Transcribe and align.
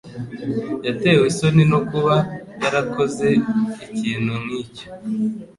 Yatewe 0.85 1.23
isoni 1.31 1.63
no 1.71 1.79
kuba 1.89 2.15
yarakoze 2.63 3.27
ikintu 3.85 4.33
nkicyo. 4.43 4.85